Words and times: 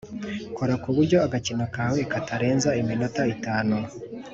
Kora 0.57 0.75
ku 0.81 0.89
buryo 0.95 1.17
agakino 1.25 1.65
kawe 1.75 1.99
katarenza 2.11 2.69
iminota 2.81 3.21
itanu 3.35 3.77